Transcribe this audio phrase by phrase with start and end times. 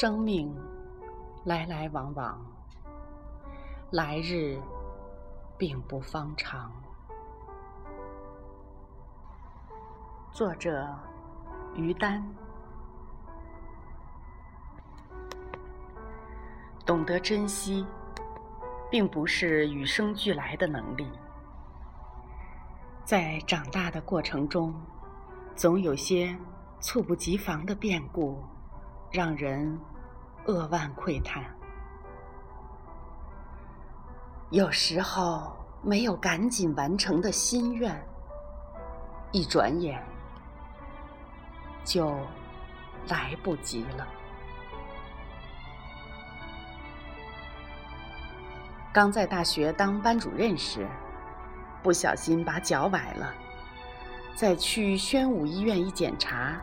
[0.00, 0.54] 生命
[1.42, 2.40] 来来往往，
[3.90, 4.56] 来日
[5.56, 6.70] 并不方长。
[10.30, 10.88] 作者：
[11.74, 12.24] 于丹。
[16.86, 17.84] 懂得珍惜，
[18.88, 21.10] 并不是与生俱来的能力，
[23.04, 24.72] 在长大的过程中，
[25.56, 26.38] 总有些
[26.78, 28.40] 猝不及防的变故。
[29.10, 29.78] 让人
[30.46, 31.44] 扼腕喟叹。
[34.50, 37.94] 有时候没有赶紧完成的心愿，
[39.30, 40.02] 一转眼
[41.84, 42.14] 就
[43.08, 44.06] 来不及了。
[48.92, 50.88] 刚在大学当班主任时，
[51.82, 53.32] 不小心把脚崴了，
[54.34, 56.58] 在去宣武医院一检查，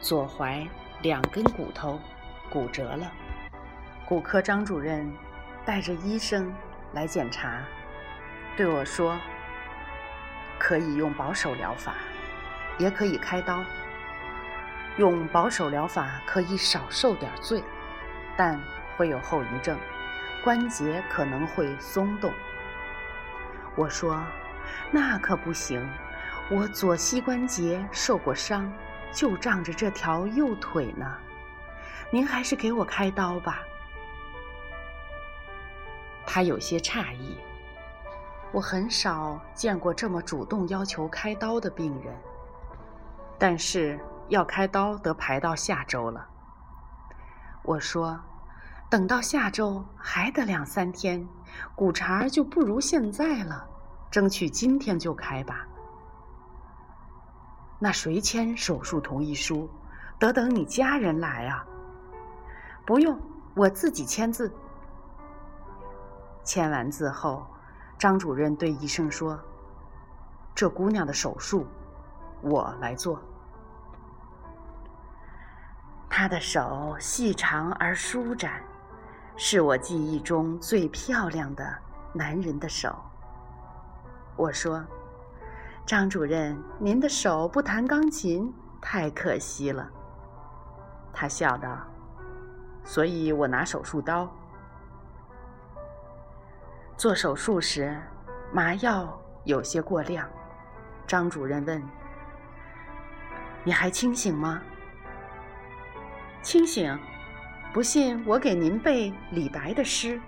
[0.00, 0.68] 左踝。
[1.02, 2.00] 两根骨头
[2.48, 3.10] 骨折了，
[4.06, 5.12] 骨科张主任
[5.64, 6.54] 带着医生
[6.92, 7.64] 来检查，
[8.56, 9.18] 对我说
[10.60, 11.94] ：“可以用保守疗法，
[12.78, 13.64] 也可以开刀。
[14.96, 17.64] 用保守疗法可以少受点罪，
[18.36, 18.60] 但
[18.96, 19.76] 会有后遗症，
[20.44, 22.32] 关节可能会松动。”
[23.74, 24.22] 我说
[24.92, 25.84] ：“那可不行，
[26.48, 28.72] 我左膝关节受过伤。”
[29.12, 31.16] 就仗着这条右腿呢，
[32.10, 33.60] 您还是给我开刀吧。
[36.26, 37.36] 他有些诧异，
[38.52, 42.14] 我很少见过这么主动要求开刀的病人。
[43.38, 46.28] 但是要开刀得排到下周了。
[47.64, 48.18] 我说，
[48.88, 51.28] 等到下周还得两三天，
[51.74, 53.66] 骨茬就不如现在了，
[54.10, 55.66] 争取今天就开吧。
[57.84, 59.68] 那谁签手术同意书？
[60.16, 61.66] 得等你家人来啊。
[62.86, 63.18] 不用，
[63.56, 64.54] 我自己签字。
[66.44, 67.44] 签完字后，
[67.98, 69.36] 张主任对医生说
[70.54, 71.66] ：“这姑娘的手术，
[72.40, 73.20] 我来做。”
[76.08, 78.62] 她的手细长而舒展，
[79.36, 81.76] 是我记忆中最漂亮的
[82.12, 82.94] 男人的手。
[84.36, 84.80] 我说。
[85.84, 89.90] 张主任，您的手不弹钢琴，太可惜了。
[91.12, 91.76] 他笑道
[92.84, 94.32] ：“所以我拿手术刀。
[96.96, 98.00] 做手术时，
[98.52, 100.26] 麻药有些过量。”
[101.06, 101.82] 张主任问
[103.64, 104.62] ：“你还清醒吗
[106.42, 106.96] ？”“清醒。
[107.74, 110.18] ”“不信，我给您背李白的诗。”“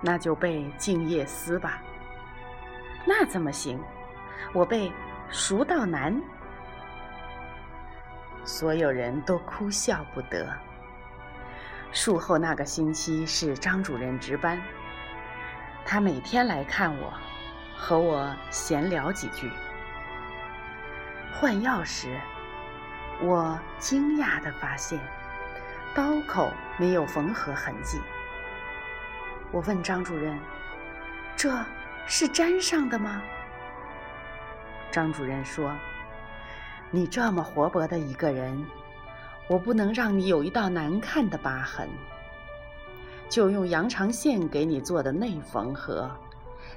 [0.00, 1.82] 那就背《静夜思》吧。”
[3.04, 3.82] 那怎么行？
[4.52, 4.92] 我被
[5.30, 6.20] 熟到难，
[8.44, 10.48] 所有人都哭笑不得。
[11.92, 14.60] 术后那个星期是张主任值班，
[15.84, 17.12] 他每天来看我，
[17.76, 19.50] 和我闲聊几句。
[21.32, 22.20] 换药时，
[23.20, 24.98] 我惊讶地发现
[25.94, 28.00] 刀口没有缝合痕迹。
[29.50, 30.38] 我问张主任
[31.34, 31.50] ：“这？”
[32.06, 33.22] 是粘上的吗？
[34.90, 35.72] 张主任说
[36.90, 38.66] ：“你这么活泼的一个人，
[39.48, 41.88] 我不能让你有一道难看的疤痕，
[43.28, 46.10] 就用羊肠线给你做的内缝合，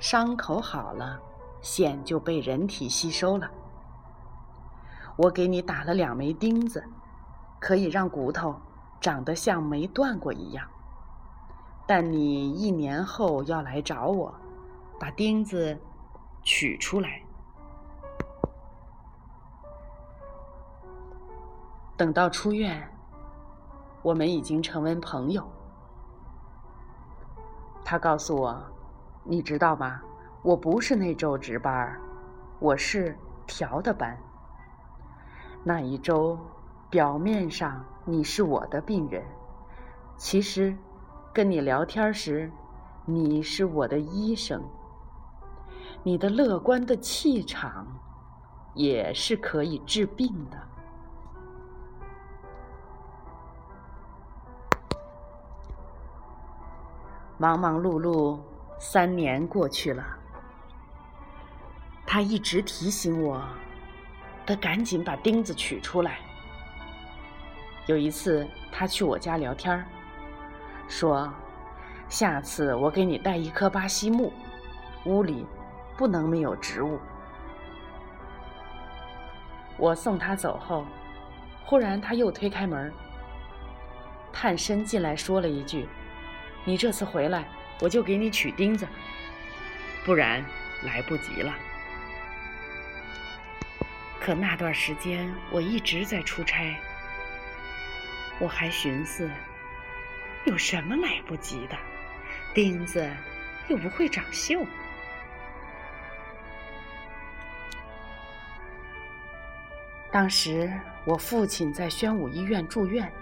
[0.00, 1.20] 伤口好了，
[1.60, 3.50] 线就被人体吸收了。
[5.16, 6.82] 我给你打了两枚钉子，
[7.60, 8.58] 可以让骨头
[8.98, 10.66] 长得像没断过一样。
[11.86, 14.34] 但你一年后要来找我。”
[14.98, 15.78] 把钉子
[16.42, 17.22] 取出来。
[21.96, 22.88] 等到出院，
[24.02, 25.48] 我们已经成为朋友。
[27.84, 28.60] 他告诉我
[29.24, 30.00] ：“你知道吗？
[30.42, 31.98] 我不是那周值班，
[32.60, 34.16] 我是调的班。
[35.64, 36.38] 那一周，
[36.88, 39.24] 表面上你是我的病人，
[40.16, 40.76] 其实
[41.32, 42.50] 跟你聊天时，
[43.04, 44.62] 你是我的医生。”
[46.02, 47.86] 你的乐观的气场，
[48.74, 50.58] 也是可以治病的。
[57.36, 58.40] 忙忙碌碌
[58.78, 60.04] 三年过去了，
[62.06, 63.40] 他一直提醒我，
[64.46, 66.18] 得赶紧把钉子取出来。
[67.86, 69.84] 有一次，他去我家聊天
[70.88, 71.32] 说
[72.08, 74.32] ：“下次我给你带一棵巴西木，
[75.04, 75.46] 屋里。”
[75.98, 77.00] 不能没有植物。
[79.76, 80.86] 我送他走后，
[81.64, 82.92] 忽然他又推开门，
[84.32, 85.88] 探身进来说了一句
[86.64, 87.48] ：“你这次回来，
[87.80, 88.86] 我就给你取钉子，
[90.04, 90.44] 不然
[90.84, 91.52] 来不及了。”
[94.20, 96.76] 可那段时间我一直在出差，
[98.38, 99.28] 我还寻思，
[100.44, 101.76] 有什么来不及的？
[102.54, 103.08] 钉子
[103.68, 104.64] 又不会长锈。
[110.10, 110.72] 当时
[111.06, 113.12] 我父亲在宣武医院住院，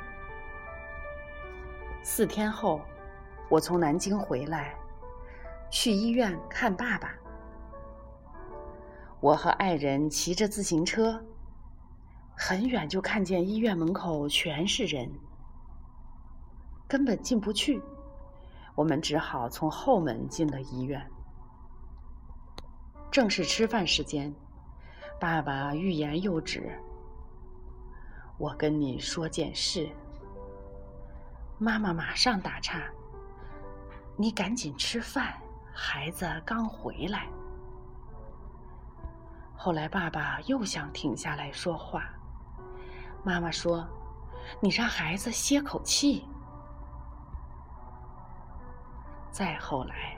[2.00, 2.80] 四天后，
[3.48, 4.72] 我从南京回来，
[5.68, 7.12] 去医院看爸爸。
[9.20, 11.20] 我和爱人骑着自行车，
[12.36, 15.10] 很远就看见医院门口全是人，
[16.86, 17.82] 根本进不去，
[18.76, 21.04] 我们只好从后门进了医院。
[23.10, 24.32] 正是吃饭时间。
[25.18, 26.78] 爸爸欲言又止，
[28.36, 29.88] 我跟你说件事。
[31.58, 32.82] 妈妈马上打岔
[34.14, 35.34] ：“你赶紧吃饭，
[35.72, 37.26] 孩子刚回来。”
[39.56, 42.10] 后来爸爸又想停下来说话，
[43.24, 43.88] 妈妈说
[44.60, 46.28] ：“你让孩子歇口气。”
[49.32, 50.14] 再后来，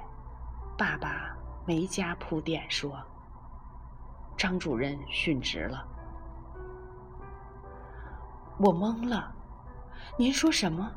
[0.77, 3.01] 爸爸没加铺垫说。
[4.39, 5.85] 张主任殉职了，
[8.57, 9.35] 我懵了。
[10.17, 10.89] 您说什么？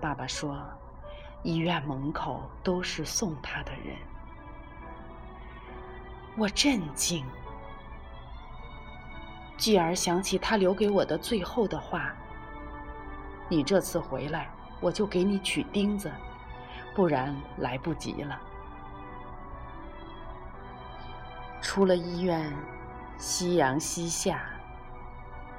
[0.00, 0.64] 爸爸说，
[1.42, 3.94] 医院门口都是送他的人。
[6.38, 7.22] 我震惊，
[9.58, 12.14] 继而想起他留给我的最后的话
[13.50, 14.48] ：“你这次回来，
[14.80, 16.10] 我就给你取钉子，
[16.94, 18.40] 不然来不及了。”
[21.62, 22.52] 出了医院，
[23.16, 24.42] 夕阳西下。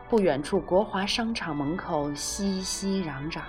[0.09, 3.41] 不远处国华商场门口熙熙攘攘，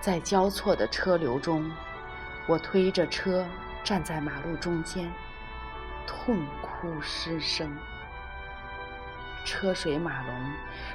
[0.00, 1.70] 在交错的车流中，
[2.48, 3.46] 我推着车
[3.84, 5.08] 站在马路中间，
[6.06, 7.70] 痛哭失声。
[9.44, 10.34] 车水马龙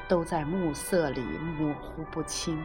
[0.07, 2.61] 都在暮色里模糊不清。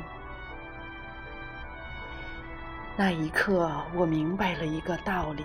[2.96, 5.44] 那一刻，我明白了一个道理。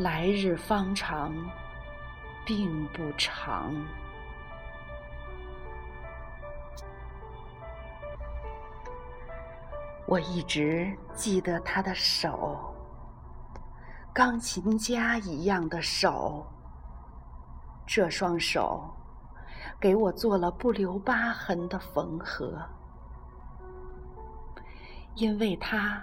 [0.00, 1.30] 来日方长，
[2.46, 3.74] 并不长。
[10.06, 12.74] 我一直记得他的手，
[14.10, 16.46] 钢琴家一样的手。
[17.86, 18.82] 这双手
[19.78, 22.58] 给我做了不留疤痕的缝合。
[25.14, 26.02] 因为他，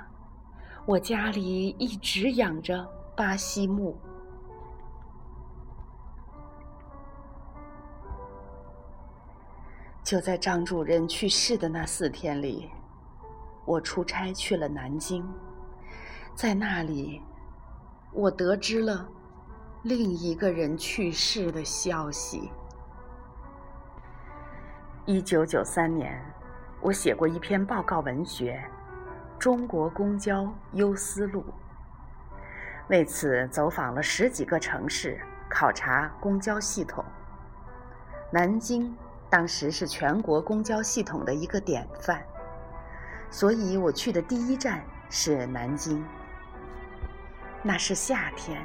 [0.86, 2.88] 我家里一直养着。
[3.18, 3.98] 巴西木。
[10.04, 12.70] 就在张主任去世的那四天里，
[13.66, 15.28] 我出差去了南京，
[16.36, 17.24] 在那里，
[18.14, 19.10] 我得知了
[19.82, 22.52] 另一个人去世的消息。
[25.08, 26.24] 一九九三年，
[26.82, 28.64] 我写过一篇报告文学
[29.40, 31.42] 《中国公交忧思录》。
[32.90, 37.04] 为此，走访了十几个城市，考察公交系统。
[38.32, 38.96] 南京
[39.30, 42.24] 当时是全国公交系统的一个典范，
[43.30, 46.02] 所以我去的第一站是南京。
[47.62, 48.64] 那是夏天，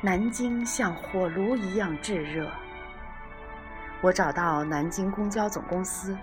[0.00, 2.50] 南京像火炉一样炙热。
[4.00, 6.16] 我找到南京公交总公司，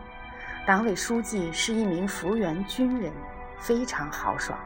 [0.66, 3.14] 党委书记是一名福员军人，
[3.60, 4.60] 非常豪爽。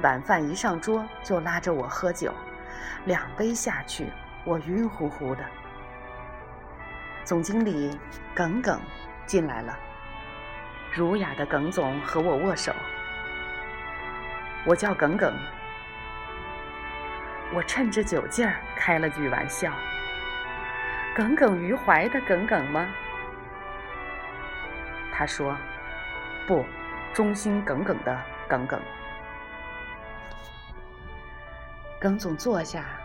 [0.00, 2.32] 晚饭一上桌就拉着我喝酒，
[3.04, 4.06] 两杯下去，
[4.44, 5.44] 我晕乎乎的。
[7.24, 7.98] 总经理
[8.34, 8.80] 耿耿
[9.26, 9.78] 进来了，
[10.92, 12.72] 儒雅的耿总和我握手。
[14.66, 15.32] 我叫耿耿，
[17.54, 19.72] 我趁着酒劲儿开了句玩笑
[21.16, 22.86] ：“耿耿于怀的耿耿吗？”
[25.12, 25.56] 他说
[26.46, 26.64] ：“不，
[27.12, 28.80] 忠心耿耿的耿耿。”
[32.00, 32.98] 耿总坐下，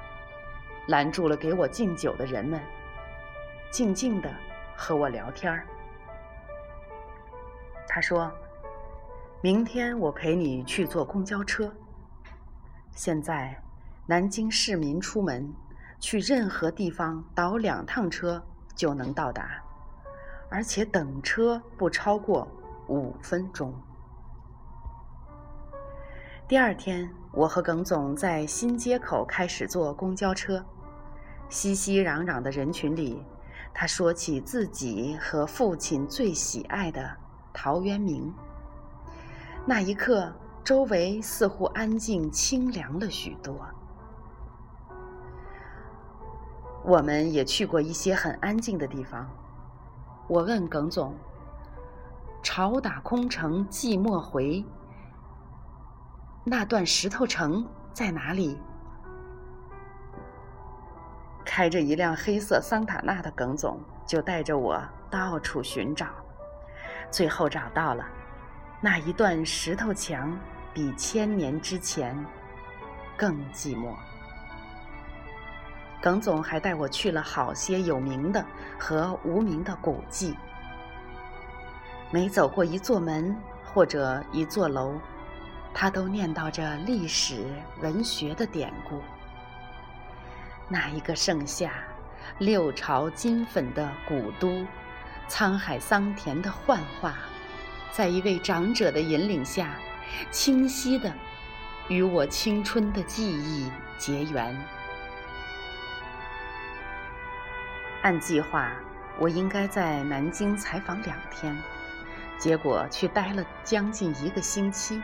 [0.88, 2.62] 拦住了给我敬酒的人们，
[3.70, 4.34] 静静的
[4.74, 5.68] 和我聊天儿。
[7.90, 8.32] 他说
[9.44, 11.70] ：“明天我陪你去坐公交车。
[12.92, 13.62] 现在，
[14.06, 15.54] 南京市民出门
[16.00, 18.42] 去任何地方倒两趟车
[18.76, 19.62] 就能到达，
[20.50, 22.48] 而且等车不超过
[22.88, 23.74] 五分钟。”
[26.48, 30.64] 第二天，我和耿总在新街口开始坐公交车。
[31.50, 33.24] 熙熙攘攘的人群里，
[33.74, 37.18] 他说起自己和父亲最喜爱的
[37.52, 38.32] 陶渊明。
[39.66, 40.32] 那一刻，
[40.64, 43.60] 周围似乎安静清凉了许多。
[46.84, 49.28] 我们也去过一些很安静的地方。
[50.28, 51.16] 我问耿总
[52.44, 54.64] ：“潮打空城寂寞回，
[56.48, 58.58] 那段石头城在哪里？”
[61.44, 66.08] 开着一辆黑色桑塔纳的耿总就带着我到处寻找，
[67.10, 68.06] 最后找到了。
[68.82, 70.38] 那一段石头墙
[70.74, 72.16] 比千年之前
[73.18, 73.96] 更寂寞。
[76.02, 78.46] 耿总还带我去了好些有名的
[78.78, 80.38] 和无名的古迹。
[82.12, 84.94] 每走过一座门或者一座楼，
[85.78, 87.46] 他都念叨着历史
[87.82, 89.02] 文学的典故。
[90.70, 91.70] 那一个盛夏，
[92.40, 94.66] 六朝金粉的古都，
[95.28, 97.16] 沧海桑田的幻化，
[97.92, 99.76] 在一位长者的引领下，
[100.32, 101.14] 清晰的
[101.90, 104.58] 与我青春的记忆结缘。
[108.02, 108.72] 按计划，
[109.20, 111.54] 我应该在南京采访两天，
[112.38, 115.02] 结果去待了将近一个星期。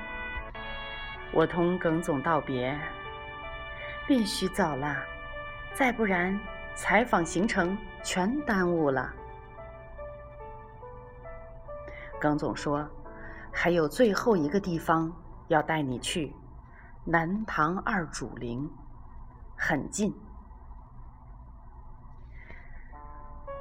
[1.33, 2.77] 我同耿总道别，
[4.05, 4.97] 必须走了，
[5.73, 6.37] 再不然
[6.75, 9.13] 采访行程全耽误了。
[12.19, 12.85] 耿总说，
[13.51, 15.11] 还有最后一个地方
[15.47, 16.35] 要带你去，
[17.05, 18.69] 南唐二主陵，
[19.55, 20.13] 很近。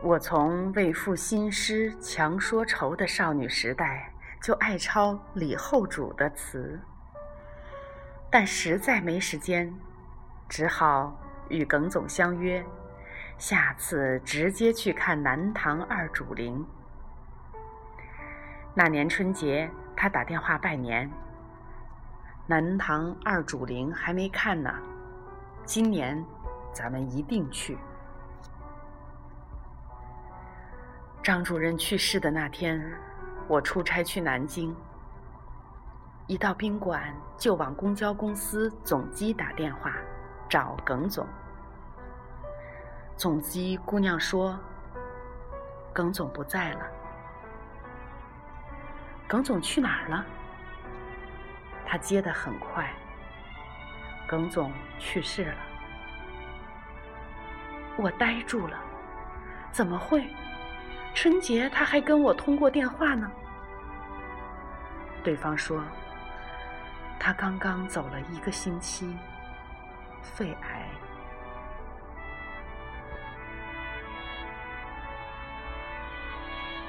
[0.03, 4.12] 我从为赋新诗强说愁的少女时代
[4.43, 6.81] 就爱抄李后主的词，
[8.31, 9.75] 但实在没时间，
[10.49, 11.19] 只好
[11.49, 12.65] 与耿总相约，
[13.37, 16.65] 下次直接去看南唐二主陵。
[18.73, 21.11] 那年春节，他打电话拜年，
[22.47, 24.73] 南唐二主陵还没看呢，
[25.65, 26.25] 今年
[26.73, 27.77] 咱们一定去。
[31.21, 32.81] 张主任去世的那天，
[33.49, 34.75] 我出差去南京。
[36.31, 39.97] 一到宾馆，就往公交公司总机打电话，
[40.49, 41.27] 找耿总。
[43.17, 44.57] 总机姑娘说
[45.93, 46.87] ：“耿总不在了。”
[49.27, 50.25] 耿总去哪儿了？
[51.85, 52.89] 他接得很快。
[54.29, 54.71] 耿总
[55.01, 55.59] 去世了。
[57.97, 58.79] 我呆住了，
[59.73, 60.25] 怎么会？
[61.13, 63.29] 春节他还跟我通过电话呢。
[65.25, 65.83] 对方说，
[67.23, 69.15] 他刚刚走了一个星期，
[70.23, 70.87] 肺癌。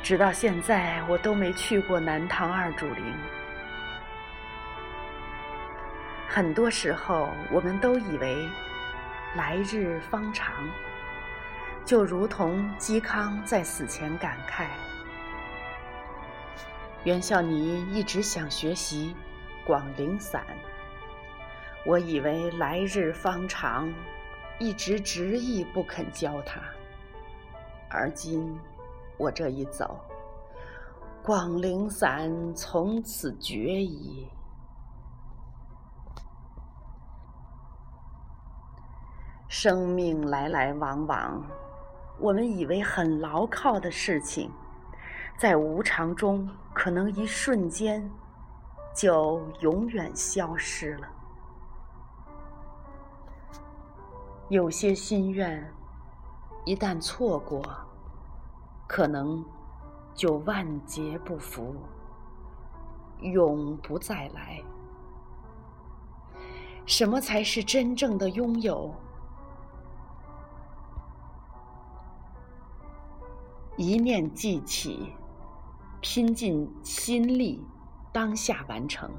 [0.01, 3.13] 直到现在，我都没去过南唐二主陵。
[6.29, 8.49] 很多时候，我们都以为
[9.35, 10.55] 来日方长。
[11.83, 14.65] 就如同嵇康在死前感慨
[17.03, 19.13] ：“袁孝尼一直想学习
[19.65, 20.43] 广陵散，
[21.85, 23.93] 我以为来日方长，
[24.59, 26.59] 一直执意不肯教他。
[27.89, 28.57] 而今
[29.17, 29.99] 我这一走，
[31.23, 34.27] 广陵散从此绝矣。”
[39.47, 41.45] 生命来来往往。
[42.17, 44.51] 我们以为很牢靠的事情，
[45.37, 48.09] 在无常中可能一瞬间
[48.93, 51.07] 就永远消失了。
[54.49, 55.73] 有些心愿
[56.65, 57.63] 一旦错过，
[58.87, 59.43] 可能
[60.13, 61.75] 就万劫不复，
[63.21, 64.61] 永不再来。
[66.85, 68.93] 什么才是真正的拥有？
[73.77, 75.13] 一念记起，
[76.01, 77.65] 拼尽心力，
[78.11, 79.09] 当下完成。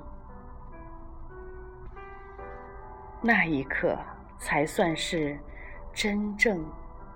[3.21, 3.97] 那一刻，
[4.39, 5.39] 才算是
[5.95, 6.65] 真正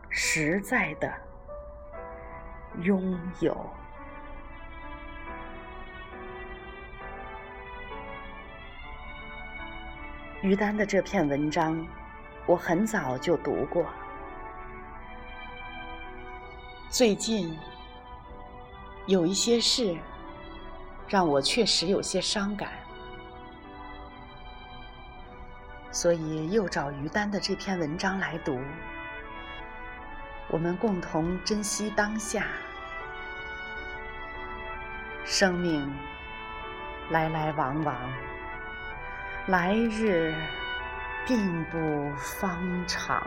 [0.09, 1.13] 实在的
[2.81, 3.69] 拥有。
[10.43, 11.85] 于丹的这篇文章，
[12.47, 13.85] 我很早就读过。
[16.89, 17.59] 最近
[19.07, 19.97] 有一些事
[21.09, 22.71] 让我确实有些伤感。
[25.91, 28.61] 所以又找于丹的这篇文章来读
[30.49, 32.47] 我们共同珍惜当下。
[35.25, 35.93] 生命
[37.11, 37.97] 来来往往
[39.49, 40.35] 来日
[41.27, 43.27] 并不方长。